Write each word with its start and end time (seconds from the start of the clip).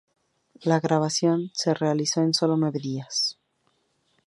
La 0.63 0.79
grabación 0.79 1.51
se 1.53 1.75
realizó 1.75 2.21
en 2.23 2.33
solo 2.33 2.57
nueve 2.57 2.79
días. 2.79 3.37